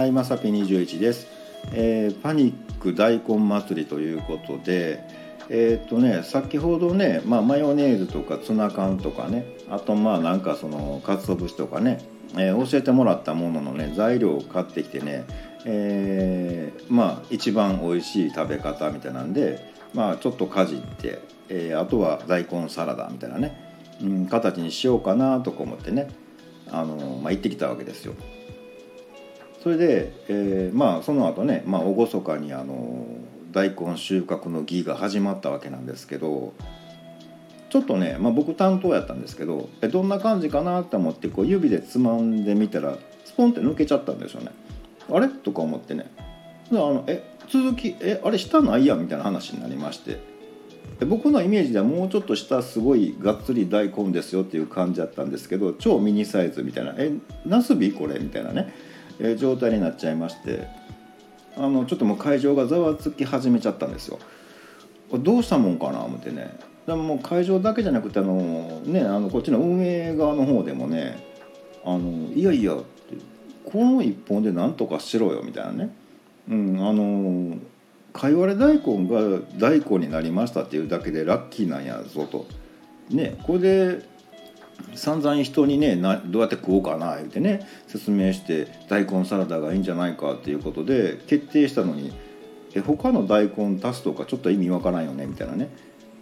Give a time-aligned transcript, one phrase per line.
[0.00, 1.26] はい、まさぴ21です、
[1.72, 5.04] えーパニック大根祭りということで、
[5.50, 12.02] えーっとね、先ほどね、まあ、マヨネーズとかツナ缶とかねあとまあなんかその鰹節とかね、
[12.32, 15.26] えー教えてもらったもののね材料を買ってきてね、
[15.66, 21.18] えーまあ一番美味しい食べ方みたいなんで、まあ、ちょっとかじって、
[21.50, 23.54] えーあとは大根サラダみたいなね、
[24.02, 26.08] うん、形にしようかなとか思ってね、
[26.70, 28.14] あのまあ、行ってきたわけですよ。
[29.62, 33.06] それで、えーまあその後ね、まあ、厳かにあの
[33.52, 36.52] 大根収穫の儀が始まったわけなんですけど
[37.68, 44.50] ちょっとね、まあ、僕担当やったんですけどえどんな感じかなと思ってこう指でつまんでみたらスポンって抜けちゃったんですよね。
[45.10, 45.28] あれ？
[45.28, 46.10] とか思ってね。
[46.70, 50.18] あのえ続きえあれ下ないやみたいな話になりまして。
[50.98, 57.12] で僕のイメージではもうちょっと下すごいがっつり大根ですよっていう感じだったんですけど超ミニサイズみたいな「え
[57.46, 57.92] ナスビ？
[57.92, 58.72] これ?」みたいなね、
[59.20, 60.66] えー状態になっちゃいまして
[61.56, 64.18] あのちょっともう会場がざわつき始めちゃったんですよ。
[65.12, 71.24] どうしたもんかな思ってねでももう会場だけじゃなくてあの、ね、あのこっちの運営側の方でもね
[71.84, 72.84] 「あのいやいや」って
[73.64, 75.94] この一本でなんとかしろよみたいなね。
[76.48, 77.58] うん、あの
[78.12, 82.46] かいわれ大根が大根になりましたっていうだけでラッキーなんやぞと。
[83.10, 84.02] ねこれで
[84.94, 92.12] 散々人にねなどうやって食おうかな言ってね説明して大根サラダがいいんじゃないかっていうことで決定したのに
[92.74, 95.70] え他の大根足すとかちょっと意味わからんよねみたいなね、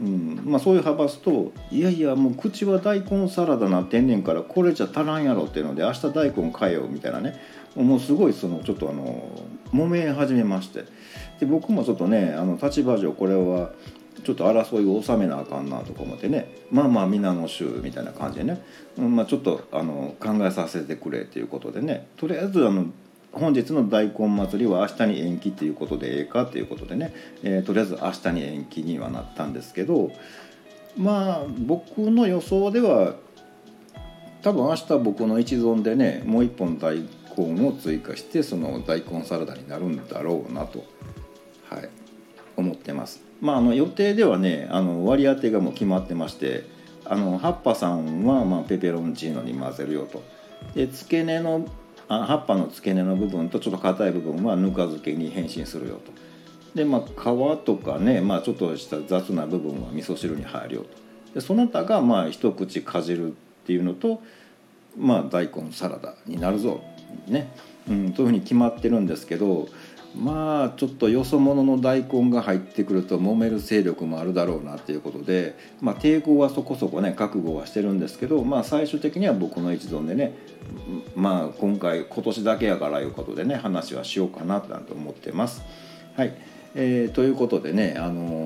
[0.00, 7.40] うんまあ、そういう派閥といやいやもう口は大根サラダなってんねんからこれじゃ足らんやろっていうので明日大根買えよみたいなね。
[7.74, 9.28] もうすごいそのちょっとあの
[9.70, 10.84] 揉め始めまして。
[11.40, 13.70] で僕もちょっとねあの立場上これは
[14.24, 16.50] ちょっと争いを収めなあかんなとか思ってね。
[16.70, 18.62] まあまあ皆の衆みたいな感じでね、
[18.98, 22.08] まあ、ちょっとあの考えさせてくれということでね。
[22.16, 22.86] とりあえずあの
[23.32, 30.10] 本日の大根祭りは明日に延期っていうことでええかということでね、えーとりあえず明日に延期にはなったんですけど。
[30.96, 33.16] まあ僕の予想では
[34.42, 36.96] 多分明日僕の一存でねもう一本大
[37.36, 40.84] 根を追加してその大根サラダになるんだろうなと、
[41.68, 41.90] はい、
[42.86, 43.20] ってます。
[43.40, 46.64] まあ、あの予定ではねあの割り当てがもう決まってまして
[47.04, 50.22] あの葉っぱさんはまあペペロンチーノに混ぜるよと。
[50.74, 51.66] で付け根の
[52.08, 56.12] あ葉っぱの付け根の部分とちょっと硬い部分はぬか漬けに変身するよと。
[56.74, 60.88] でまあ皮とかね、まあ、ちょっとした雑な部分は味噌汁に入るよと。
[61.34, 63.34] でその他がまあ一口かじるっ
[63.66, 64.22] ていうのと
[64.96, 66.80] まあ大根サラダになるぞ。
[67.28, 67.50] ね、
[67.88, 69.68] うん、というふうに決まってるんですけど
[70.16, 80.36] まあちょっとよそ者の大根が入ってくると揉める勢力もあるだろうなっていうことで、まあ、抵抗はそこそこね覚悟はしてるんですけど、まあ、最終的には僕の一存でね
[81.14, 85.62] まあ今回今年だけやからいうことでね話はしようかななんて思ってます。
[86.16, 86.34] はい、
[86.74, 88.45] えーということでね、あの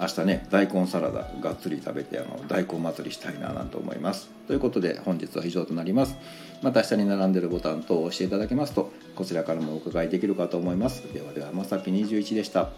[0.00, 4.30] 明日ね大根サラダがっつり食べてあの大根祭りしたいななんて思います。
[4.46, 6.16] ということで本日は以上となります。
[6.62, 11.02] また下に並んでるボタン等を押していただけますとこちらからもお伺いできるかと思います。
[11.12, 12.70] ではではまさぴ21でした。